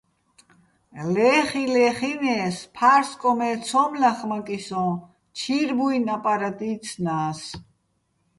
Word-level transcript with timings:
ლე́ხიჼ-ლეხინე́ს, 1.13 2.57
ფა́რსკოჼ 2.75 3.31
მე 3.37 3.49
ცო́მ 3.65 3.91
ლახმაკიჼ 4.01 4.57
სოჼ, 4.67 4.83
ჩირ 5.37 5.69
ბუ́ჲნი̆ 5.77 6.13
აპარატ 6.15 6.59
იცნა́ს. 6.71 7.41